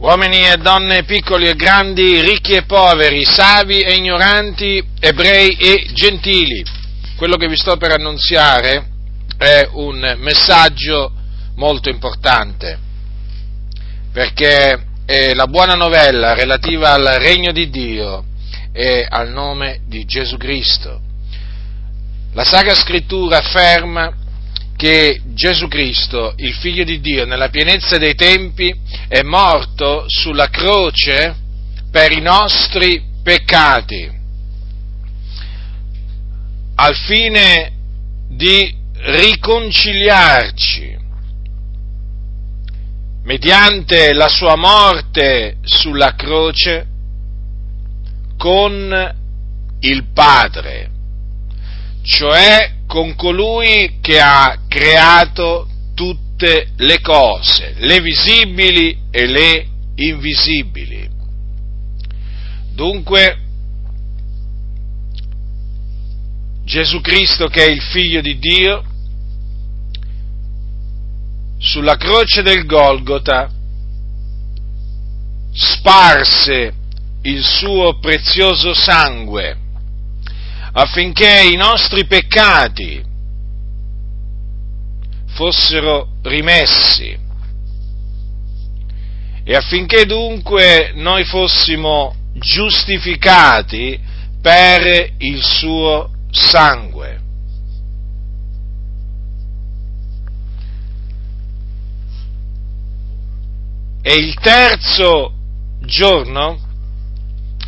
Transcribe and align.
uomini 0.00 0.46
e 0.46 0.56
donne, 0.56 1.04
piccoli 1.04 1.46
e 1.46 1.54
grandi, 1.54 2.22
ricchi 2.22 2.54
e 2.54 2.62
poveri, 2.62 3.22
savi 3.22 3.80
e 3.80 3.94
ignoranti, 3.94 4.82
ebrei 4.98 5.50
e 5.56 5.90
gentili. 5.92 6.64
Quello 7.16 7.36
che 7.36 7.48
vi 7.48 7.56
sto 7.56 7.76
per 7.76 7.92
annunziare 7.92 8.88
è 9.36 9.68
un 9.72 10.16
messaggio 10.18 11.12
molto 11.56 11.90
importante, 11.90 12.78
perché 14.10 14.86
è 15.04 15.34
la 15.34 15.46
buona 15.46 15.74
novella 15.74 16.32
relativa 16.32 16.92
al 16.92 17.18
regno 17.18 17.52
di 17.52 17.68
Dio 17.68 18.24
e 18.72 19.06
al 19.06 19.30
nome 19.30 19.80
di 19.86 20.06
Gesù 20.06 20.38
Cristo. 20.38 20.98
La 22.32 22.44
Sacra 22.44 22.74
Scrittura 22.74 23.38
afferma 23.38 24.14
che 24.80 25.20
Gesù 25.34 25.68
Cristo, 25.68 26.32
il 26.38 26.54
Figlio 26.54 26.84
di 26.84 27.00
Dio, 27.00 27.26
nella 27.26 27.50
pienezza 27.50 27.98
dei 27.98 28.14
tempi, 28.14 28.74
è 29.08 29.20
morto 29.20 30.04
sulla 30.06 30.48
croce 30.48 31.36
per 31.90 32.12
i 32.12 32.22
nostri 32.22 33.04
peccati, 33.22 34.10
al 36.76 36.96
fine 36.96 37.72
di 38.30 38.74
riconciliarci 38.94 40.96
mediante 43.24 44.14
la 44.14 44.28
sua 44.28 44.56
morte 44.56 45.58
sulla 45.60 46.14
croce 46.14 46.86
con 48.38 49.14
il 49.80 50.04
Padre, 50.14 50.90
cioè 52.02 52.78
con 52.90 53.14
colui 53.14 53.98
che 54.00 54.18
ha 54.18 54.62
creato 54.66 55.68
tutte 55.94 56.72
le 56.76 57.00
cose, 57.00 57.74
le 57.76 58.00
visibili 58.00 59.02
e 59.12 59.26
le 59.26 59.66
invisibili. 59.94 61.08
Dunque, 62.74 63.38
Gesù 66.64 67.00
Cristo 67.00 67.46
che 67.46 67.62
è 67.62 67.70
il 67.70 67.80
figlio 67.80 68.20
di 68.20 68.36
Dio, 68.40 68.82
sulla 71.58 71.96
croce 71.96 72.42
del 72.42 72.66
Golgota 72.66 73.48
sparse 75.52 76.74
il 77.22 77.44
suo 77.44 78.00
prezioso 78.00 78.74
sangue 78.74 79.59
affinché 80.72 81.48
i 81.52 81.56
nostri 81.56 82.06
peccati 82.06 83.02
fossero 85.26 86.08
rimessi 86.22 87.18
e 89.42 89.54
affinché 89.54 90.04
dunque 90.04 90.92
noi 90.94 91.24
fossimo 91.24 92.14
giustificati 92.34 93.98
per 94.40 95.14
il 95.18 95.42
suo 95.42 96.10
sangue. 96.30 97.18
E 104.02 104.14
il 104.14 104.34
terzo 104.34 105.32
giorno, 105.80 106.58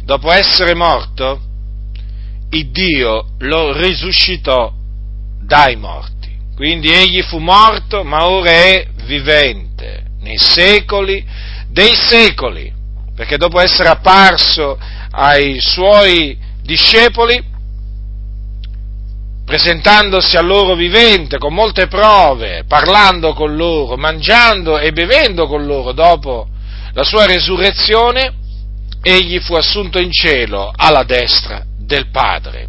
dopo 0.05 0.31
essere 0.31 0.75
morto, 0.75 1.41
il 2.53 2.71
Dio 2.71 3.29
lo 3.39 3.73
risuscitò 3.73 4.73
dai 5.41 5.77
morti. 5.77 6.31
Quindi 6.55 6.93
egli 6.93 7.23
fu 7.23 7.39
morto, 7.39 8.05
ma 8.05 8.27
ora 8.29 8.51
è 8.51 8.87
vivente 9.05 10.05
nei 10.21 10.39
secoli 10.39 11.25
dei 11.69 11.95
secoli, 11.95 12.71
perché 13.15 13.37
dopo 13.37 13.59
essere 13.59 13.89
apparso 13.89 14.79
ai 15.11 15.59
suoi 15.61 16.39
discepoli, 16.63 17.51
presentandosi 19.45 20.37
a 20.37 20.43
loro 20.43 20.75
vivente 20.75 21.39
con 21.39 21.55
molte 21.55 21.87
prove, 21.87 22.65
parlando 22.69 23.33
con 23.33 23.57
loro, 23.57 23.97
mangiando 23.97 24.79
e 24.79 24.93
bevendo 24.93 25.47
con 25.47 25.65
loro 25.65 25.93
dopo 25.93 26.49
la 26.93 27.05
sua 27.05 27.25
resurrezione, 27.27 28.35
egli 29.03 29.41
fu 29.41 29.55
assunto 29.55 29.99
in 29.99 30.13
cielo 30.13 30.71
alla 30.75 31.03
destra 31.03 31.65
del 31.93 32.09
Padre. 32.09 32.69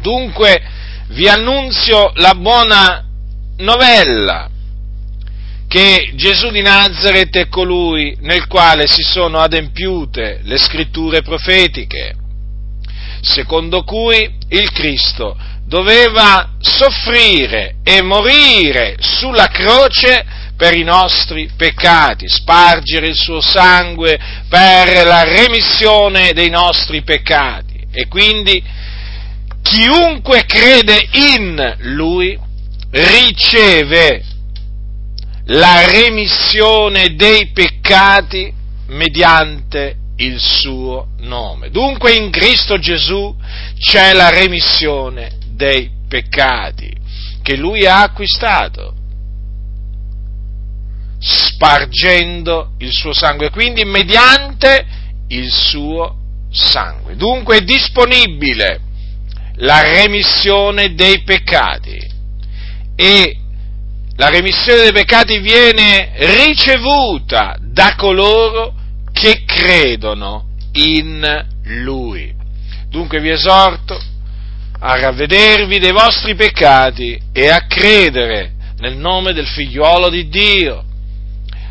Dunque 0.00 0.62
vi 1.08 1.26
annunzio 1.26 2.12
la 2.14 2.34
buona 2.34 3.04
novella 3.56 4.48
che 5.66 6.12
Gesù 6.14 6.50
di 6.50 6.62
Nazareth 6.62 7.36
è 7.36 7.48
colui 7.48 8.16
nel 8.20 8.46
quale 8.46 8.86
si 8.86 9.02
sono 9.02 9.40
adempiute 9.40 10.40
le 10.44 10.56
scritture 10.58 11.22
profetiche, 11.22 12.14
secondo 13.22 13.82
cui 13.82 14.32
il 14.50 14.70
Cristo 14.70 15.36
doveva 15.66 16.52
soffrire 16.60 17.76
e 17.82 18.02
morire 18.02 18.96
sulla 19.00 19.48
croce 19.48 20.24
per 20.56 20.76
i 20.76 20.84
nostri 20.84 21.50
peccati, 21.56 22.28
spargere 22.28 23.08
il 23.08 23.16
suo 23.16 23.40
sangue 23.40 24.18
per 24.48 25.06
la 25.06 25.24
remissione 25.24 26.32
dei 26.34 26.50
nostri 26.50 27.02
peccati 27.02 27.71
e 27.92 28.08
quindi 28.08 28.62
chiunque 29.62 30.44
crede 30.44 31.08
in 31.12 31.76
lui 31.80 32.38
riceve 32.90 34.24
la 35.46 35.86
remissione 35.86 37.14
dei 37.14 37.50
peccati 37.52 38.52
mediante 38.88 39.96
il 40.16 40.38
suo 40.38 41.08
nome. 41.18 41.70
Dunque 41.70 42.12
in 42.12 42.30
Cristo 42.30 42.78
Gesù 42.78 43.34
c'è 43.78 44.12
la 44.12 44.30
remissione 44.30 45.38
dei 45.48 45.90
peccati 46.08 46.90
che 47.42 47.56
lui 47.56 47.86
ha 47.86 48.02
acquistato 48.02 48.94
spargendo 51.18 52.72
il 52.78 52.92
suo 52.92 53.12
sangue, 53.12 53.50
quindi 53.50 53.84
mediante 53.84 54.84
il 55.28 55.50
suo 55.50 56.21
sangue. 56.52 57.16
Dunque 57.16 57.58
è 57.58 57.60
disponibile 57.62 58.80
la 59.56 59.80
remissione 59.80 60.94
dei 60.94 61.22
peccati 61.22 62.10
e 62.94 63.36
la 64.16 64.28
remissione 64.28 64.82
dei 64.82 64.92
peccati 64.92 65.38
viene 65.38 66.12
ricevuta 66.46 67.56
da 67.60 67.94
coloro 67.96 68.74
che 69.12 69.42
credono 69.44 70.50
in 70.72 71.46
Lui. 71.64 72.32
Dunque 72.88 73.20
vi 73.20 73.30
esorto 73.30 74.00
a 74.78 75.00
ravvedervi 75.00 75.78
dei 75.78 75.92
vostri 75.92 76.34
peccati 76.34 77.18
e 77.32 77.48
a 77.48 77.66
credere 77.66 78.52
nel 78.78 78.96
nome 78.96 79.32
del 79.32 79.46
figliuolo 79.46 80.08
di 80.08 80.28
Dio, 80.28 80.84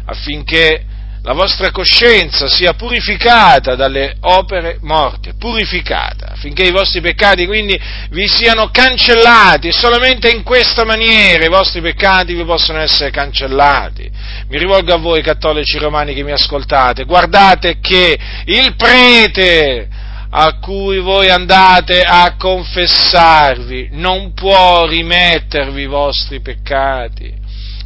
affinché 0.06 0.86
la 1.24 1.34
vostra 1.34 1.70
coscienza 1.70 2.48
sia 2.48 2.74
purificata 2.74 3.76
dalle 3.76 4.16
opere 4.22 4.80
morte, 4.82 5.34
purificata, 5.38 6.32
affinché 6.32 6.64
i 6.64 6.72
vostri 6.72 7.00
peccati 7.00 7.46
quindi 7.46 7.80
vi 8.10 8.28
siano 8.28 8.70
cancellati 8.72 9.72
solamente 9.72 10.32
in 10.32 10.42
questa 10.42 10.84
maniera 10.84 11.46
i 11.46 11.50
vostri 11.50 11.80
peccati 11.80 12.34
vi 12.34 12.44
possono 12.44 12.80
essere 12.80 13.12
cancellati. 13.12 14.10
Mi 14.48 14.58
rivolgo 14.58 14.94
a 14.94 14.98
voi 14.98 15.22
cattolici 15.22 15.78
romani 15.78 16.16
che 16.16 16.24
mi 16.24 16.32
ascoltate, 16.32 17.04
guardate 17.04 17.80
che 17.80 18.18
il 18.46 18.76
prete 18.76 19.88
a 20.34 20.58
cui 20.60 21.00
voi 21.00 21.30
andate 21.30 22.02
a 22.02 22.36
confessarvi 22.36 23.90
non 23.92 24.34
può 24.34 24.88
rimettervi 24.88 25.82
i 25.82 25.88
vostri 25.88 26.40
peccati 26.40 27.41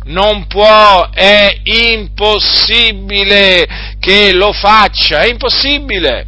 non 0.05 0.47
può, 0.47 1.09
è 1.09 1.59
impossibile 1.63 3.67
che 3.99 4.33
lo 4.33 4.53
faccia, 4.53 5.21
è 5.21 5.27
impossibile, 5.27 6.27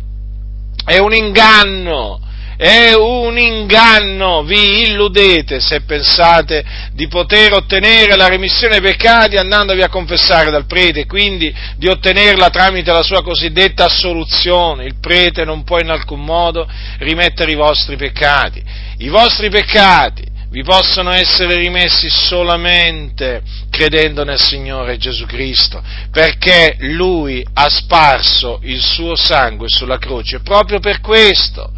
è 0.85 0.97
un 0.97 1.13
inganno, 1.13 2.19
è 2.57 2.93
un 2.93 3.37
inganno, 3.37 4.41
vi 4.41 4.81
illudete 4.81 5.59
se 5.59 5.81
pensate 5.81 6.65
di 6.93 7.07
poter 7.07 7.53
ottenere 7.53 8.15
la 8.15 8.27
remissione 8.27 8.79
dei 8.79 8.91
peccati 8.91 9.35
andandovi 9.35 9.83
a 9.83 9.89
confessare 9.89 10.49
dal 10.49 10.65
prete, 10.65 11.05
quindi 11.05 11.53
di 11.75 11.87
ottenerla 11.87 12.49
tramite 12.49 12.91
la 12.91 13.03
sua 13.03 13.21
cosiddetta 13.21 13.85
assoluzione. 13.85 14.85
Il 14.85 14.95
prete 14.99 15.45
non 15.45 15.63
può 15.63 15.77
in 15.77 15.91
alcun 15.91 16.23
modo 16.23 16.67
rimettere 16.97 17.51
i 17.51 17.55
vostri 17.55 17.95
peccati. 17.95 18.63
I 18.97 19.09
vostri 19.09 19.51
peccati 19.51 20.36
vi 20.57 20.63
possono 20.63 21.11
essere 21.11 21.53
rimessi 21.53 22.09
solamente 22.09 23.43
credendo 23.69 24.23
nel 24.23 24.39
Signore 24.39 24.97
Gesù 24.97 25.27
Cristo, 25.27 25.83
perché 26.09 26.77
Lui 26.79 27.45
ha 27.53 27.69
sparso 27.69 28.59
il 28.63 28.81
suo 28.81 29.15
sangue 29.15 29.67
sulla 29.69 29.99
croce 29.99 30.39
proprio 30.39 30.79
per 30.79 30.99
questo, 30.99 31.71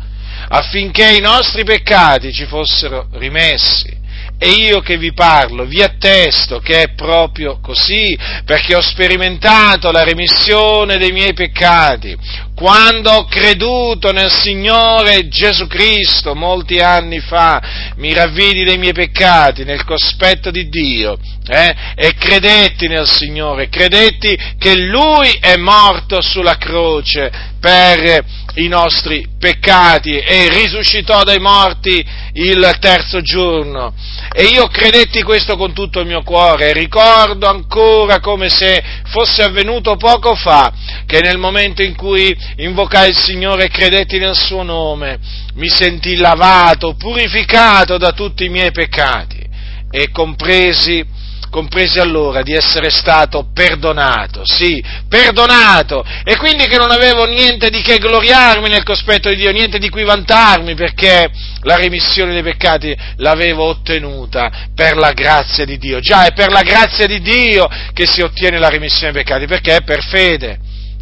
affinché 0.47 1.13
i 1.13 1.19
nostri 1.19 1.65
peccati 1.65 2.31
ci 2.31 2.45
fossero 2.45 3.09
rimessi 3.15 3.98
E 4.41 4.51
io 4.51 4.79
che 4.79 4.97
vi 4.97 5.11
parlo 5.11 5.65
vi 5.65 5.81
attesto 5.81 6.59
che 6.59 6.83
è 6.83 6.93
proprio 6.93 7.59
così, 7.59 8.17
perché 8.45 8.73
ho 8.73 8.81
sperimentato 8.81 9.91
la 9.91 10.03
remissione 10.03 10.97
dei 10.97 11.11
miei 11.11 11.33
peccati. 11.33 12.15
Quando 12.55 13.11
ho 13.11 13.25
creduto 13.25 14.11
nel 14.13 14.31
Signore 14.31 15.27
Gesù 15.27 15.67
Cristo 15.67 16.35
molti 16.35 16.79
anni 16.79 17.19
fa, 17.19 17.93
mi 17.97 18.13
ravvidi 18.13 18.63
dei 18.63 18.77
miei 18.77 18.93
peccati 18.93 19.65
nel 19.65 19.83
cospetto 19.83 20.51
di 20.51 20.69
Dio 20.69 21.17
eh, 21.47 21.75
e 21.95 22.13
credetti 22.13 22.87
nel 22.87 23.07
Signore, 23.07 23.69
credetti 23.69 24.37
che 24.57 24.77
Lui 24.77 25.29
è 25.41 25.57
morto 25.57 26.21
sulla 26.21 26.57
croce 26.57 27.31
per 27.59 28.23
i 28.63 28.67
nostri 28.67 29.27
peccati 29.39 30.17
e 30.17 30.49
risuscitò 30.49 31.23
dai 31.23 31.39
morti 31.39 32.05
il 32.33 32.77
terzo 32.79 33.21
giorno. 33.21 33.93
E 34.31 34.43
io 34.45 34.67
credetti 34.67 35.23
questo 35.23 35.57
con 35.57 35.73
tutto 35.73 35.99
il 35.99 36.07
mio 36.07 36.21
cuore, 36.23 36.73
ricordo 36.73 37.47
ancora 37.47 38.19
come 38.19 38.49
se 38.49 38.83
fosse 39.05 39.43
avvenuto 39.43 39.95
poco 39.95 40.35
fa, 40.35 40.71
che 41.05 41.19
nel 41.21 41.37
momento 41.37 41.81
in 41.81 41.95
cui 41.95 42.35
invocai 42.57 43.09
il 43.09 43.17
Signore 43.17 43.65
e 43.65 43.69
credetti 43.69 44.17
nel 44.19 44.35
suo 44.35 44.63
nome, 44.63 45.19
mi 45.55 45.67
sentii 45.67 46.17
lavato, 46.17 46.95
purificato 46.95 47.97
da 47.97 48.11
tutti 48.11 48.45
i 48.45 48.49
miei 48.49 48.71
peccati 48.71 49.47
e 49.91 50.11
compresi 50.11 51.03
compresi 51.49 51.99
allora 51.99 52.41
di 52.41 52.53
essere 52.53 52.89
stato 52.89 53.49
perdonato, 53.53 54.41
sì, 54.45 54.83
perdonato, 55.07 56.05
e 56.23 56.37
quindi 56.37 56.67
che 56.67 56.77
non 56.77 56.91
avevo 56.91 57.25
niente 57.25 57.69
di 57.69 57.81
che 57.81 57.97
gloriarmi 57.97 58.69
nel 58.69 58.83
cospetto 58.83 59.29
di 59.29 59.35
Dio, 59.35 59.51
niente 59.51 59.79
di 59.79 59.89
cui 59.89 60.03
vantarmi, 60.03 60.75
perché 60.75 61.29
la 61.61 61.75
remissione 61.75 62.33
dei 62.33 62.43
peccati 62.43 62.95
l'avevo 63.17 63.63
ottenuta 63.65 64.69
per 64.75 64.97
la 64.97 65.11
grazia 65.11 65.65
di 65.65 65.77
Dio. 65.77 65.99
Già, 65.99 66.25
è 66.25 66.33
per 66.33 66.51
la 66.51 66.61
grazia 66.61 67.07
di 67.07 67.19
Dio 67.19 67.67
che 67.93 68.05
si 68.05 68.21
ottiene 68.21 68.59
la 68.59 68.69
remissione 68.69 69.11
dei 69.11 69.23
peccati, 69.23 69.47
perché 69.47 69.77
è 69.77 69.81
per 69.81 70.03
fede. 70.03 70.59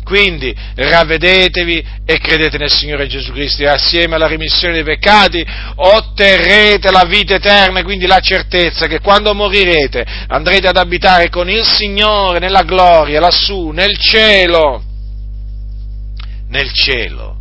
Quindi 0.07 0.55
ravvedetevi 0.75 1.85
e 2.05 2.17
credete 2.19 2.57
nel 2.57 2.71
Signore 2.71 3.07
Gesù 3.07 3.33
Cristo 3.33 3.63
e 3.63 3.67
assieme 3.67 4.15
alla 4.15 4.27
remissione 4.27 4.75
dei 4.75 4.85
peccati 4.85 5.45
otterrete 5.75 6.91
la 6.91 7.03
vita 7.05 7.35
eterna, 7.35 7.83
quindi 7.83 8.07
la 8.07 8.21
certezza 8.21 8.87
che 8.87 9.01
quando 9.01 9.33
morirete 9.33 10.05
andrete 10.27 10.69
ad 10.69 10.77
abitare 10.77 11.27
con 11.27 11.49
il 11.49 11.65
Signore 11.65 12.39
nella 12.39 12.63
gloria, 12.63 13.19
lassù, 13.19 13.71
nel 13.71 13.97
cielo. 13.97 14.81
Nel 16.47 16.71
cielo 16.71 17.36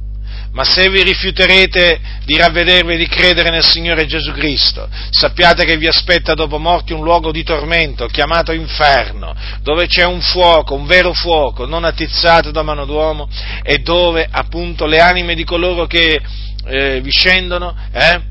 ma 0.57 0.65
se 0.65 0.89
vi 0.89 1.03
rifiuterete 1.03 2.01
di 2.25 2.35
ravvedervi 2.35 2.95
e 2.95 2.97
di 2.97 3.07
credere 3.07 3.51
nel 3.51 3.63
Signore 3.63 4.07
Gesù 4.07 4.33
Cristo, 4.33 4.89
sappiate 5.11 5.67
che 5.67 5.77
vi 5.77 5.87
aspetta 5.87 6.33
dopo 6.33 6.59
morti 6.59 6.95
un 6.95 7.03
luogo 7.03 7.31
di 7.31 7.43
tormento 7.43 8.07
chiamato 8.07 8.53
inferno, 8.53 9.35
dove 9.61 9.87
c'è 9.87 10.05
un 10.05 10.23
fuoco, 10.23 10.75
un 10.75 10.87
vero 10.87 11.13
fuoco, 11.13 11.67
non 11.67 11.85
attizzato 11.85 12.53
da 12.53 12.63
mano 12.63 12.87
d'uomo, 12.87 13.29
e 13.63 13.81
dove 13.81 14.27
appunto 14.31 14.87
le 14.87 14.99
anime 14.99 15.35
di 15.35 15.45
coloro 15.45 15.87
che 15.87 16.23
eh, 16.65 17.01
vi 17.03 17.11
scendono 17.11 17.77
eh, 17.93 18.23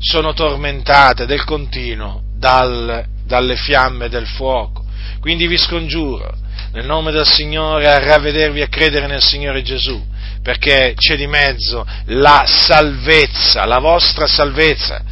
sono 0.00 0.34
tormentate 0.34 1.24
del 1.24 1.44
continuo 1.44 2.20
dal, 2.36 3.02
dalle 3.24 3.56
fiamme 3.56 4.10
del 4.10 4.26
fuoco. 4.26 4.84
Quindi 5.20 5.46
vi 5.46 5.56
scongiuro, 5.56 6.36
nel 6.72 6.84
nome 6.84 7.12
del 7.12 7.24
Signore, 7.24 7.90
a 7.90 7.98
ravvedervi 7.98 8.60
e 8.60 8.64
a 8.64 8.68
credere 8.68 9.06
nel 9.06 9.22
Signore 9.22 9.62
Gesù 9.62 10.12
perché 10.44 10.92
c'è 10.94 11.16
di 11.16 11.26
mezzo 11.26 11.86
la 12.08 12.44
salvezza, 12.46 13.64
la 13.64 13.78
vostra 13.78 14.26
salvezza, 14.26 15.02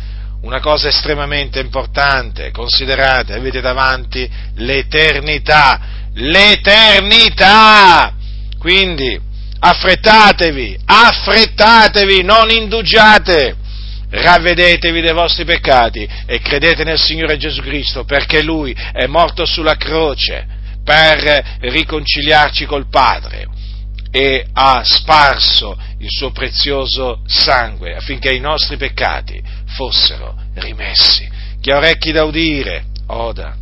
una 0.42 0.60
cosa 0.60 0.88
estremamente 0.88 1.58
importante, 1.58 2.50
considerate, 2.50 3.32
avete 3.32 3.62
davanti 3.62 4.28
l'eternità, 4.56 5.80
l'eternità! 6.12 8.12
Quindi 8.58 9.18
affrettatevi, 9.58 10.78
affrettatevi, 10.84 12.22
non 12.22 12.50
indugiate! 12.50 13.56
ravvedetevi 14.10 15.00
dei 15.00 15.14
vostri 15.14 15.46
peccati 15.46 16.06
e 16.26 16.40
credete 16.40 16.84
nel 16.84 16.98
Signore 16.98 17.38
Gesù 17.38 17.62
Cristo, 17.62 18.04
perché 18.04 18.42
Lui 18.42 18.76
è 18.92 19.06
morto 19.06 19.46
sulla 19.46 19.76
croce 19.76 20.46
per 20.84 21.56
riconciliarci 21.60 22.66
col 22.66 22.90
Padre 22.90 23.46
e 24.12 24.46
ha 24.52 24.82
sparso 24.84 25.76
il 25.98 26.10
suo 26.10 26.30
prezioso 26.32 27.22
sangue 27.24 27.96
affinché 27.96 28.30
i 28.32 28.40
nostri 28.40 28.76
peccati 28.76 29.42
fossero 29.74 30.36
rimessi. 30.54 31.28
Chi 31.60 31.70
ha 31.70 31.78
orecchi 31.78 32.12
da 32.12 32.24
udire, 32.24 32.84
oda. 33.06 33.56